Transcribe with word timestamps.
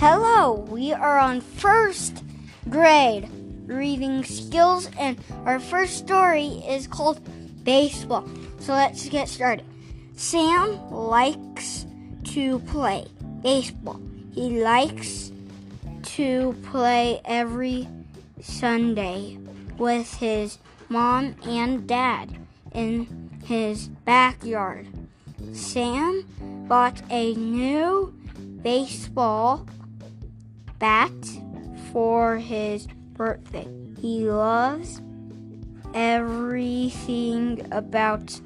Hello, 0.00 0.54
we 0.54 0.94
are 0.94 1.18
on 1.18 1.42
first 1.42 2.24
grade 2.70 3.28
reading 3.66 4.24
skills, 4.24 4.88
and 4.98 5.18
our 5.44 5.60
first 5.60 5.98
story 5.98 6.64
is 6.66 6.86
called 6.86 7.20
Baseball. 7.64 8.26
So 8.60 8.72
let's 8.72 9.06
get 9.10 9.28
started. 9.28 9.66
Sam 10.16 10.90
likes 10.90 11.84
to 12.32 12.60
play 12.60 13.08
baseball. 13.42 14.00
He 14.32 14.62
likes 14.62 15.32
to 16.16 16.56
play 16.62 17.20
every 17.26 17.86
Sunday 18.40 19.36
with 19.76 20.14
his 20.14 20.56
mom 20.88 21.36
and 21.44 21.86
dad 21.86 22.38
in 22.72 23.38
his 23.44 23.88
backyard. 24.06 24.86
Sam 25.52 26.24
bought 26.66 27.02
a 27.10 27.34
new 27.34 28.14
baseball 28.62 29.66
bat 30.80 31.12
for 31.92 32.38
his 32.38 32.88
birthday. 33.12 33.68
He 34.00 34.28
loves 34.28 35.00
everything 35.94 37.66
about 37.70 38.40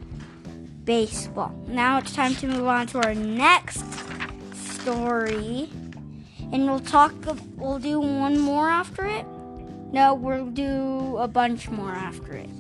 baseball. 0.84 1.54
Now 1.68 1.98
it's 1.98 2.12
time 2.12 2.34
to 2.36 2.46
move 2.46 2.66
on 2.66 2.86
to 2.88 2.98
our 2.98 3.14
next 3.14 3.84
story. 4.52 5.70
And 6.52 6.66
we'll 6.66 6.80
talk, 6.80 7.14
we'll 7.56 7.78
do 7.78 7.98
one 8.00 8.38
more 8.38 8.68
after 8.68 9.06
it. 9.06 9.24
No, 9.92 10.14
we'll 10.14 10.46
do 10.46 11.16
a 11.18 11.28
bunch 11.28 11.70
more 11.70 11.92
after 11.92 12.32
it. 12.32 12.50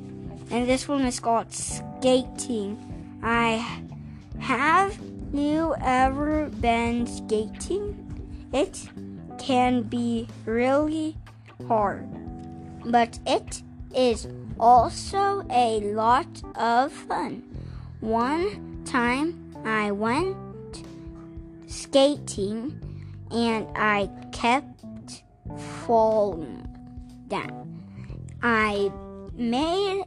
And 0.50 0.68
this 0.68 0.86
one 0.88 1.02
is 1.02 1.20
called 1.20 1.52
skating. 1.52 2.78
I 3.22 3.82
have 4.38 4.96
you 5.32 5.74
ever 5.80 6.48
been 6.60 7.06
skating? 7.06 8.00
It 8.52 8.88
can 9.44 9.82
be 9.82 10.26
really 10.46 11.14
hard, 11.68 12.08
but 12.86 13.18
it 13.26 13.62
is 13.94 14.26
also 14.58 15.44
a 15.50 15.80
lot 15.92 16.26
of 16.54 16.90
fun. 16.90 17.42
One 18.00 18.82
time 18.86 19.54
I 19.62 19.90
went 19.90 20.34
skating 21.66 22.80
and 23.30 23.66
I 23.76 24.08
kept 24.32 25.22
falling 25.84 26.66
down. 27.28 27.82
I 28.42 28.90
made 29.34 30.04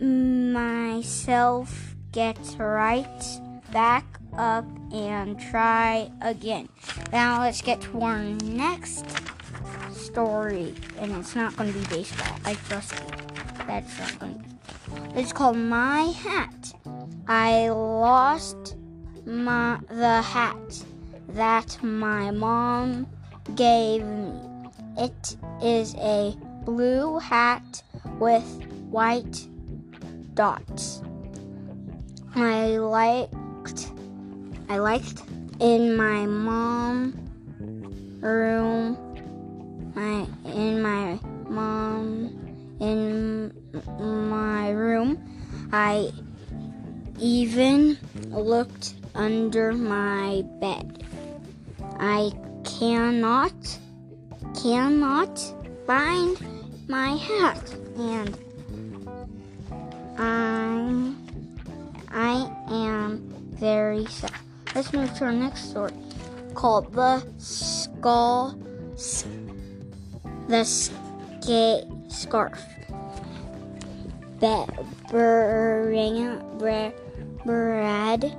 myself 0.00 1.94
get 2.12 2.38
right 2.58 3.22
back 3.70 4.06
up 4.38 4.64
and 4.92 5.38
try 5.38 6.10
again. 6.20 6.68
Now 7.12 7.40
let's 7.40 7.62
get 7.62 7.80
to 7.82 8.00
our 8.00 8.22
next 8.22 9.04
story, 9.92 10.74
and 10.98 11.12
it's 11.12 11.34
not 11.34 11.56
going 11.56 11.72
to 11.72 11.78
be 11.78 11.86
baseball. 11.86 12.38
I 12.44 12.54
trust 12.54 12.92
you. 12.92 13.64
That's 13.66 13.98
not 13.98 14.18
going 14.18 14.34
to. 14.38 15.18
It's 15.18 15.32
called 15.32 15.56
My 15.56 16.02
Hat. 16.02 16.72
I 17.28 17.68
lost 17.70 18.76
my 19.24 19.80
the 19.88 20.22
hat 20.22 20.84
that 21.30 21.82
my 21.82 22.30
mom 22.30 23.06
gave 23.54 24.04
me. 24.04 24.32
It 24.96 25.36
is 25.62 25.94
a 25.96 26.36
blue 26.64 27.18
hat 27.18 27.82
with 28.18 28.44
white 28.88 29.46
dots. 30.34 31.02
I 32.34 32.76
liked 32.76 33.92
I 34.68 34.78
liked 34.78 35.22
in 35.60 35.96
my 35.96 36.26
mom 36.26 37.14
room 38.20 38.98
my 39.94 40.26
in 40.44 40.82
my 40.82 41.18
mom 41.48 42.76
in 42.80 43.52
my 44.28 44.70
room 44.70 45.18
I 45.72 46.10
even 47.18 47.98
looked 48.30 48.94
under 49.14 49.72
my 49.72 50.42
bed. 50.60 51.04
I 51.98 52.32
cannot 52.64 53.54
cannot 54.62 55.38
find 55.86 56.36
my 56.88 57.16
hat 57.16 57.74
and 57.96 58.38
I 60.18 61.14
I 62.10 62.50
am 62.70 63.22
very 63.58 64.06
sad. 64.06 64.45
Let's 64.76 64.92
move 64.92 65.14
to 65.14 65.24
our 65.24 65.32
next 65.32 65.70
story 65.70 65.90
called 66.52 66.92
The 66.92 67.24
Skull 67.38 68.58
The 70.48 70.64
Skate 70.64 71.86
Scarf. 72.08 72.62
Be- 74.38 74.66
Brad 75.08 76.42
Brad 77.46 78.36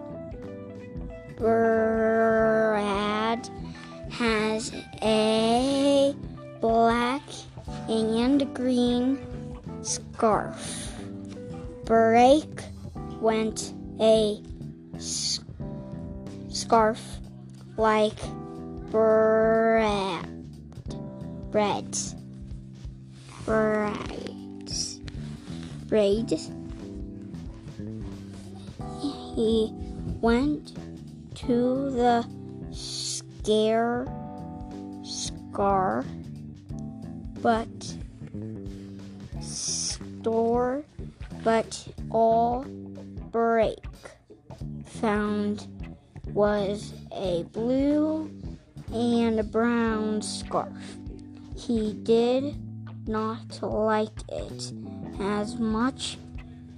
Brad 1.38 3.50
has 4.12 4.72
a 5.02 6.16
black 6.62 7.24
and 7.90 8.54
green 8.54 9.18
scarf. 9.82 10.94
Break 11.86 12.62
went 13.22 13.74
a 14.00 14.40
scarf 15.00 15.47
like 17.78 18.20
bread. 18.90 20.26
Bread. 23.46 23.94
Braids. 25.88 26.52
He 29.36 29.72
went 30.20 30.74
to 31.36 31.92
the 31.92 32.28
scare 32.72 34.06
scar 35.04 36.04
but 37.42 37.68
store 39.40 40.84
but 41.44 41.88
all 42.10 42.66
break 43.32 43.78
found 44.86 45.68
was 46.38 46.94
a 47.14 47.42
blue 47.52 48.30
and 48.94 49.52
brown 49.52 50.22
scarf. 50.22 50.72
He 51.56 51.94
did 51.94 52.56
not 53.08 53.60
like 53.64 54.22
it 54.30 54.72
as 55.20 55.56
much 55.56 56.20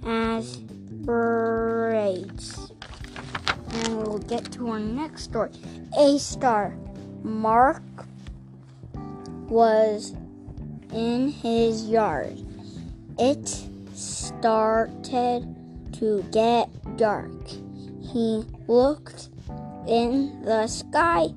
as 0.06 0.56
braids. 1.04 2.72
And 3.70 3.98
we'll 3.98 4.16
get 4.16 4.50
to 4.52 4.70
our 4.70 4.80
next 4.80 5.24
story. 5.24 5.50
A 5.98 6.18
star. 6.18 6.74
Mark 7.22 7.82
was 9.46 10.14
in 10.90 11.28
his 11.28 11.86
yard. 11.86 12.38
It 13.18 13.46
started 13.92 15.54
to 15.98 16.24
get 16.32 16.70
dark. 16.96 17.46
He 18.10 18.42
looked 18.66 19.28
in 19.86 20.42
the 20.42 20.66
sky 20.66 21.28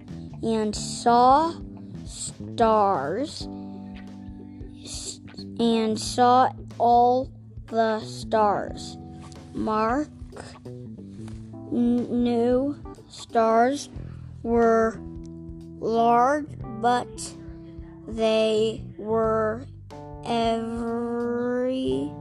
and 0.41 0.75
saw 0.75 1.53
stars 2.05 3.47
and 5.59 5.99
saw 5.99 6.49
all 6.77 7.31
the 7.67 7.99
stars. 8.01 8.97
Mark 9.53 10.09
knew 11.71 12.75
stars 13.09 13.89
were 14.41 14.99
large, 15.79 16.47
but 16.81 17.33
they 18.07 18.83
were 18.97 19.65
every 20.25 22.11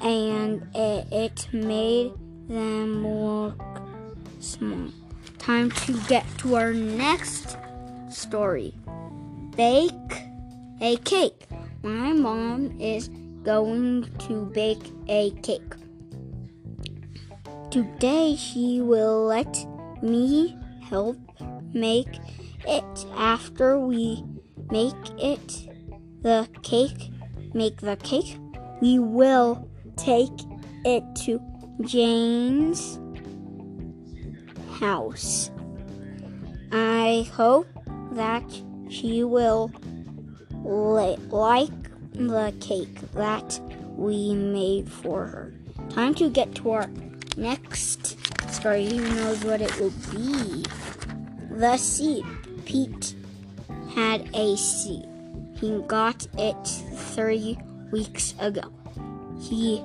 and 0.00 0.66
it, 0.74 1.48
made 1.52 2.12
them 2.48 3.06
look 3.06 3.60
small. 4.40 4.88
Time 5.38 5.70
to 5.70 6.00
get 6.08 6.24
to 6.38 6.56
our 6.56 6.72
next 6.72 7.56
story. 8.10 8.74
Bake 9.56 9.92
a 10.80 10.96
cake. 10.98 11.46
My 11.82 12.12
mom 12.12 12.80
is 12.80 13.08
going 13.42 14.10
to 14.26 14.46
bake 14.46 14.92
a 15.08 15.30
cake. 15.42 15.74
Today 17.70 18.36
she 18.36 18.80
will 18.80 19.24
let 19.26 19.66
me 20.02 20.56
help 20.88 21.16
make 21.72 22.18
it 22.66 23.06
after 23.16 23.78
we 23.78 24.24
make 24.70 24.94
it 25.18 25.68
the 26.22 26.48
cake 26.62 27.10
make 27.54 27.76
the 27.78 27.96
cake 27.96 28.38
we 28.80 28.98
will 28.98 29.68
take 29.96 30.32
it 30.84 31.02
to 31.14 31.40
Jane's 31.82 32.98
house 34.80 35.50
I 36.70 37.26
hope 37.32 37.66
that 38.12 38.44
she 38.90 39.24
will 39.24 39.70
li- 40.64 41.16
like 41.30 41.70
the 42.12 42.54
cake 42.60 43.00
that 43.12 43.60
we 43.96 44.34
made 44.34 44.90
for 44.90 45.26
her. 45.26 45.54
Time 45.88 46.14
to 46.16 46.28
get 46.28 46.54
to 46.56 46.72
our 46.72 46.90
next 47.36 48.18
story. 48.52 48.86
Who 48.86 48.98
knows 49.14 49.44
what 49.44 49.62
it 49.62 49.80
will 49.80 49.92
be? 50.12 50.64
The 51.50 51.76
seed. 51.78 52.24
Pete 52.66 53.14
had 53.94 54.28
a 54.34 54.56
seed. 54.56 55.08
He 55.58 55.82
got 55.86 56.26
it 56.36 56.66
three 57.14 57.58
weeks 57.90 58.34
ago. 58.38 58.70
He 59.40 59.82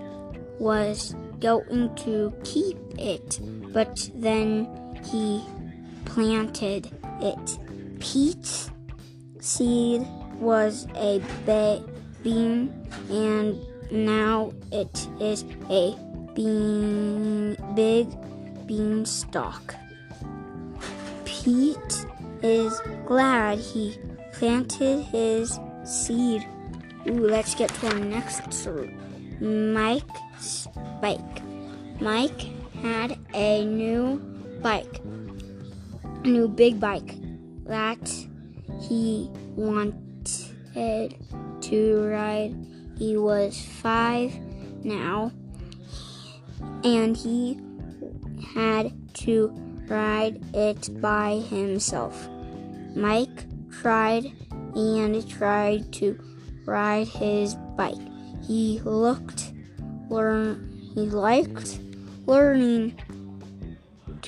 was 0.59 1.15
going 1.39 1.95
to 1.95 2.33
keep 2.43 2.77
it, 2.97 3.39
but 3.71 4.09
then 4.15 4.67
he 5.05 5.43
planted 6.05 6.91
it. 7.21 7.59
Pete's 7.99 8.69
seed 9.39 10.05
was 10.39 10.87
a 10.95 11.21
ba- 11.45 11.83
bean, 12.23 12.71
and 13.09 13.59
now 13.91 14.53
it 14.71 15.07
is 15.19 15.43
a 15.69 15.95
bean, 16.33 17.55
big 17.75 18.07
beanstalk. 18.67 19.75
Pete 21.25 22.05
is 22.41 22.81
glad 23.05 23.59
he 23.59 23.97
planted 24.33 25.03
his 25.03 25.59
seed. 25.83 26.45
Ooh, 27.07 27.27
let's 27.27 27.53
get 27.55 27.69
to 27.69 27.87
our 27.87 27.99
next 27.99 28.51
story. 28.53 28.95
Mike's 29.41 30.67
bike. 31.01 31.41
Mike 31.99 32.49
had 32.81 33.17
a 33.33 33.65
new 33.65 34.32
bike, 34.63 35.01
a 36.23 36.27
new 36.27 36.47
big 36.47 36.79
bike 36.79 37.15
that 37.65 38.09
he 38.87 39.29
wanted 39.55 41.15
to 41.61 42.03
ride. 42.09 42.55
He 42.97 43.17
was 43.17 43.61
five 43.61 44.33
now, 44.83 45.31
and 46.83 47.15
he 47.17 47.59
had 48.55 48.93
to 49.15 49.53
ride 49.87 50.41
it 50.55 51.01
by 51.01 51.43
himself. 51.49 52.29
Mike 52.95 53.45
tried 53.69 54.31
and 54.75 55.29
tried 55.29 55.91
to 55.93 56.17
ride 56.65 57.07
his 57.07 57.55
bike. 57.75 57.95
He 58.47 58.79
looked, 58.85 59.51
learn, 60.09 60.91
he 60.95 61.01
liked 61.01 61.79
learning 62.25 62.97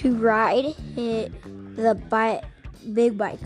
to 0.06 0.12
ride 0.18 0.76
it, 0.98 1.32
the 1.76 1.96
bike, 2.10 2.44
big 2.94 3.18
bike. 3.18 3.40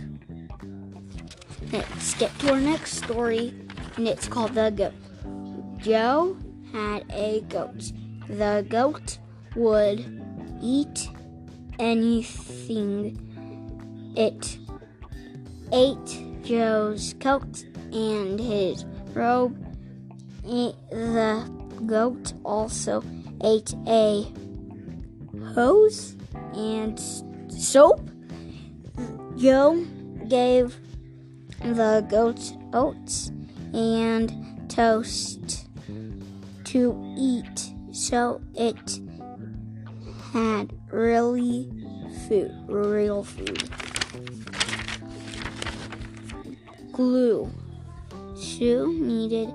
Let's 1.72 2.16
get 2.16 2.38
to 2.40 2.52
our 2.52 2.60
next 2.60 2.96
story, 3.02 3.54
and 3.96 4.06
it's 4.06 4.28
called 4.28 4.56
The 4.56 4.70
Goat. 4.70 4.92
Joe 5.78 6.36
had 6.74 7.06
a 7.14 7.40
goat. 7.48 7.94
The 8.28 8.66
goat 8.68 9.20
would 9.56 10.04
eat 10.62 11.08
anything. 11.80 13.16
It 14.18 14.58
ate 15.72 16.44
Joe's 16.44 17.16
coat 17.22 17.64
and 17.94 18.38
his 18.38 18.84
robe. 19.14 19.56
The 20.44 21.50
goat 21.86 22.34
also 22.44 23.02
ate 23.46 23.74
a 23.88 24.28
hose 25.54 26.16
and 26.54 27.00
soap. 27.50 28.10
Joe 29.38 29.86
gave 30.28 30.78
the 31.62 32.06
goats 32.10 32.54
oats 32.74 33.32
and 33.74 34.70
toast 34.70 35.68
to 36.66 37.16
eat, 37.18 37.74
so 37.92 38.42
it 38.56 39.00
had 40.34 40.72
really 40.92 41.70
food, 42.28 42.52
real 42.68 43.24
food. 43.24 43.70
Glue. 46.92 47.50
Sue 48.36 48.94
needed 48.94 49.54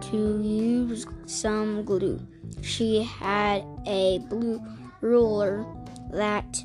to 0.00 0.40
use 0.42 1.06
some 1.26 1.84
glue. 1.84 2.20
She 2.62 3.02
had 3.02 3.64
a 3.86 4.18
blue 4.30 4.60
ruler 5.04 5.64
that 6.10 6.64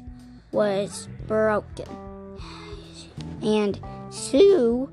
was 0.51 1.07
broken. 1.27 1.86
And 3.41 3.80
Sue 4.09 4.89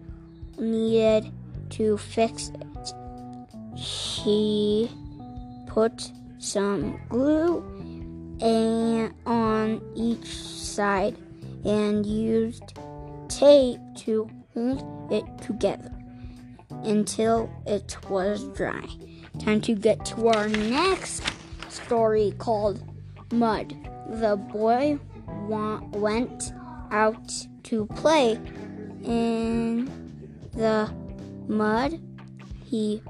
needed 0.59 1.33
to 1.71 1.97
fix 1.97 2.51
it. 2.51 3.79
She 3.79 4.91
put 5.67 6.11
some 6.39 7.01
glue 7.09 7.65
and 8.41 9.15
on 9.25 9.81
each 9.95 10.27
side 10.27 11.17
and 11.65 12.05
used 12.05 12.75
tape 13.29 13.81
to 13.97 14.29
hold 14.55 15.13
it 15.13 15.25
together 15.43 15.93
until 16.85 17.51
it 17.67 17.97
was 18.09 18.45
dry. 18.57 18.87
Time 19.39 19.61
to 19.63 19.75
get 19.75 20.05
to 20.07 20.29
our 20.29 20.49
next 20.49 21.23
story 21.69 22.33
called 22.39 22.96
Mud. 23.33 23.75
The 24.09 24.37
boy 24.37 24.99
wa- 25.49 25.81
went 25.93 26.53
out 26.91 27.33
to 27.65 27.87
play 27.87 28.39
in 29.05 29.91
the 30.53 30.91
mud. 31.49 32.01
He 32.65 33.03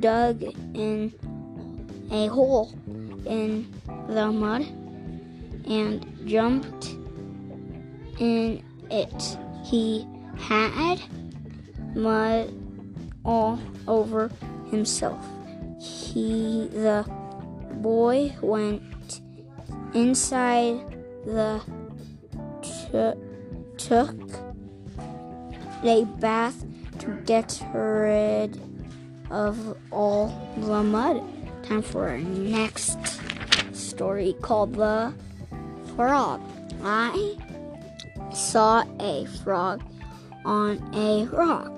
dug 0.00 0.42
in 0.74 1.12
a 2.10 2.26
hole 2.28 2.72
in 3.26 3.72
the 4.08 4.30
mud 4.32 4.62
and 5.66 6.06
jumped 6.26 6.94
in 8.18 8.62
it. 8.90 9.38
He 9.64 10.06
had 10.38 11.00
mud 11.94 12.54
all 13.24 13.58
over 13.86 14.30
himself. 14.70 15.24
He, 15.80 16.68
the 16.72 17.04
boy, 17.82 18.34
went 18.42 19.20
inside 19.94 20.80
the 21.24 21.60
t- 22.62 23.12
took 23.76 24.18
a 25.84 26.04
bath 26.18 26.64
to 26.98 27.12
get 27.24 27.62
rid 27.72 28.60
of 29.30 29.76
all 29.90 30.28
the 30.56 30.82
mud. 30.82 31.22
Time 31.64 31.82
for 31.82 32.08
our 32.08 32.18
next 32.18 32.98
story 33.72 34.34
called 34.40 34.74
The 34.74 35.12
Frog. 35.94 36.40
I 36.82 37.36
saw 38.32 38.84
a 39.00 39.26
frog 39.44 39.82
on 40.44 40.78
a 40.94 41.24
rock 41.26 41.72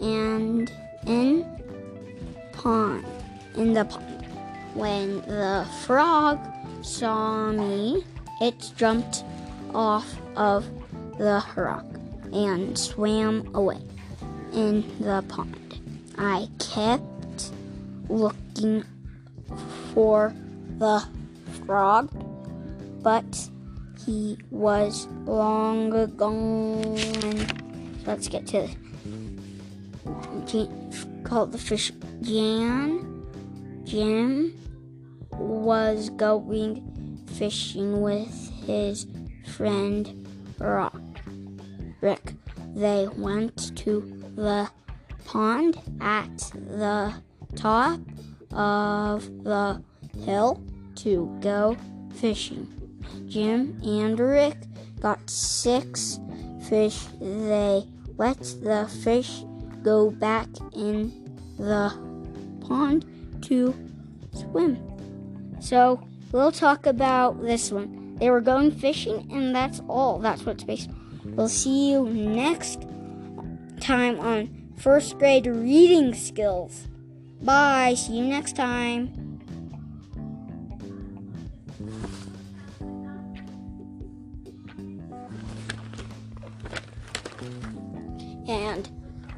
and 0.00 0.70
in 1.06 1.44
pond 2.52 3.04
in 3.56 3.72
the 3.74 3.84
pond. 3.84 4.07
When 4.78 5.22
the 5.22 5.66
frog 5.84 6.38
saw 6.82 7.50
me, 7.50 8.04
it 8.40 8.70
jumped 8.76 9.24
off 9.74 10.06
of 10.36 10.70
the 11.18 11.44
rock 11.56 11.84
and 12.32 12.78
swam 12.78 13.50
away 13.56 13.80
in 14.52 14.84
the 15.00 15.24
pond. 15.26 15.80
I 16.16 16.48
kept 16.60 17.50
looking 18.08 18.84
for 19.92 20.32
the 20.78 21.04
frog, 21.66 22.12
but 23.02 23.48
he 24.06 24.38
was 24.52 25.08
long 25.26 25.90
gone. 26.14 27.44
Let's 28.06 28.28
get 28.28 28.46
to 28.46 28.68
called 31.24 31.50
the 31.50 31.58
fish 31.58 31.90
Jan. 32.22 33.24
Jim 33.84 34.54
was 35.38 36.10
going 36.10 37.24
fishing 37.34 38.00
with 38.00 38.52
his 38.66 39.06
friend. 39.56 40.26
Rick. 42.00 42.32
They 42.74 43.08
went 43.16 43.76
to 43.78 44.00
the 44.34 44.70
pond 45.24 45.80
at 46.00 46.36
the 46.52 47.14
top 47.56 48.00
of 48.52 49.44
the 49.44 49.82
hill 50.24 50.62
to 50.96 51.38
go 51.40 51.76
fishing. 52.14 52.66
Jim 53.26 53.80
and 53.84 54.18
Rick 54.18 54.56
got 55.00 55.28
six 55.30 56.18
fish. 56.68 57.04
They 57.20 57.84
let 58.16 58.38
the 58.62 58.88
fish 59.02 59.44
go 59.82 60.10
back 60.10 60.48
in 60.74 61.12
the 61.56 61.92
pond 62.66 63.04
to 63.42 63.74
swim. 64.32 64.97
So 65.60 66.00
we'll 66.32 66.52
talk 66.52 66.86
about 66.86 67.42
this 67.42 67.70
one. 67.70 68.16
They 68.18 68.30
were 68.30 68.40
going 68.40 68.72
fishing, 68.72 69.28
and 69.32 69.54
that's 69.54 69.80
all. 69.88 70.18
That's 70.18 70.44
what's 70.44 70.64
baseball. 70.64 70.96
We'll 71.24 71.48
see 71.48 71.90
you 71.90 72.08
next 72.08 72.86
time 73.80 74.18
on 74.20 74.72
first 74.76 75.18
grade 75.18 75.46
reading 75.46 76.14
skills. 76.14 76.88
Bye. 77.42 77.94
See 77.94 78.18
you 78.18 78.24
next 78.24 78.56
time. 78.56 79.12
And 88.48 88.88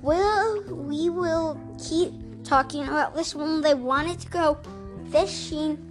will 0.03 0.62
we 0.73 1.11
will 1.11 1.61
keep 1.79 2.12
talking 2.45 2.85
about 2.85 3.15
this 3.15 3.35
one. 3.35 3.61
They 3.61 3.75
wanted 3.75 4.21
to 4.21 4.29
go 4.29 4.59
fishing 5.11 5.90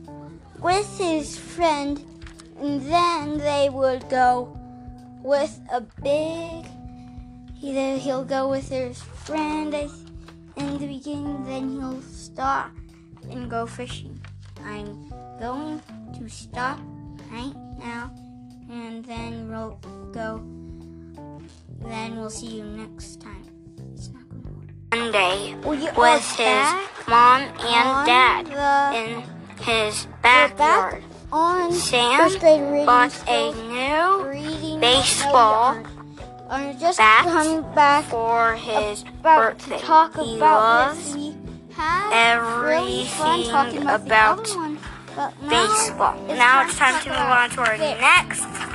with 0.61 0.97
his 0.97 1.37
friend, 1.37 2.03
and 2.59 2.81
then 2.81 3.37
they 3.37 3.69
would 3.69 4.07
go 4.09 4.57
with 5.23 5.59
a 5.71 5.81
big. 6.01 6.65
Either 7.61 7.97
he'll 7.97 8.23
go 8.23 8.49
with 8.49 8.69
his 8.69 9.01
friend 9.01 9.73
in 10.55 10.77
the 10.77 10.87
beginning, 10.87 11.45
then 11.45 11.69
he'll 11.71 12.01
stop 12.01 12.71
and 13.29 13.49
go 13.49 13.65
fishing. 13.65 14.19
I'm 14.63 15.09
going 15.39 15.81
to 16.17 16.29
stop 16.29 16.79
right 17.31 17.53
now, 17.79 18.11
and 18.69 19.03
then 19.05 19.49
we'll 19.49 19.79
go. 20.13 20.41
Then 21.81 22.17
we'll 22.17 22.29
see 22.29 22.57
you 22.57 22.63
next 22.63 23.21
time. 23.21 23.45
It's 23.93 24.09
not 24.09 24.27
going 24.29 24.43
to 24.43 24.49
work. 24.49 24.69
Monday 24.93 25.55
with 25.65 25.79
his 25.79 26.37
back 26.37 27.07
mom 27.07 27.41
and 27.41 28.05
dad 28.05 28.45
the- 28.47 29.38
his 29.61 30.07
backyard. 30.21 31.03
on 31.31 31.71
Sam 31.73 32.19
first 32.19 32.39
grade 32.39 32.61
reading 32.61 32.85
bought 32.85 33.29
a 33.29 33.53
new 33.53 34.79
baseball 34.79 35.77
I'm 36.49 36.79
just 36.79 36.97
bat 36.97 37.25
coming 37.25 37.61
back 37.75 38.05
for 38.05 38.55
his 38.55 39.03
birthday. 39.21 39.77
to 39.77 39.85
talk 39.85 40.15
he 40.15 40.37
about 40.37 40.61
loves 40.61 41.13
this. 41.13 41.15
We 41.15 41.35
really 41.77 43.05
everything 43.11 43.79
about, 43.79 44.05
about 44.05 44.47
one, 44.55 44.79
now 45.15 45.49
baseball. 45.49 46.15
now 46.27 46.65
it's 46.65 46.77
time 46.77 47.01
to 47.03 47.09
move 47.09 47.19
on 47.19 47.49
to 47.51 47.59
our 47.61 47.77
fish, 47.77 48.01
next 48.01 48.68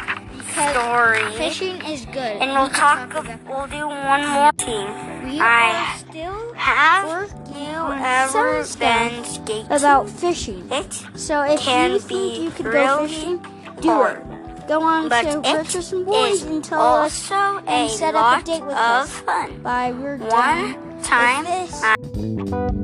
story. 0.54 1.24
Fishing 1.36 1.76
is 1.86 2.04
good, 2.06 2.38
And 2.40 2.52
we'll 2.52 2.68
talk. 2.70 3.14
Of, 3.14 3.26
we'll 3.48 3.66
do 3.66 3.86
one 3.88 4.26
more 4.28 4.52
thing. 4.52 4.86
We 5.24 5.40
I 5.40 5.96
still 5.98 6.52
Have 6.54 7.30
you 7.56 7.92
ever 7.92 8.64
some 8.64 8.78
been 8.80 9.24
skating? 9.24 9.66
about 9.72 10.08
fishing. 10.08 10.66
it? 10.70 10.92
So 11.16 11.42
if 11.42 11.60
can 11.60 11.92
you 11.92 11.98
be 12.00 12.04
think 12.04 12.38
you 12.44 12.50
could 12.50 12.72
go 12.72 13.06
fishing, 13.06 13.38
do 13.80 13.88
hard. 13.88 14.18
it. 14.18 14.68
Go 14.68 14.82
on 14.82 15.08
But 15.10 15.22
to 15.22 15.40
Richardson 15.58 16.04
Boys 16.04 16.42
and 16.42 16.64
tell 16.64 16.80
us 16.80 17.30
and 17.30 17.90
set 17.90 18.14
up 18.14 18.40
a 18.40 18.44
date 18.44 18.64
with 18.64 18.74
us. 18.74 19.10
fun. 19.10 19.62
Bye. 19.62 19.92
We're 19.92 20.16
done 20.16 20.28
One 20.30 21.02
time, 21.02 21.44
with 21.44 21.70
this. 21.70 21.82
I 21.84 22.83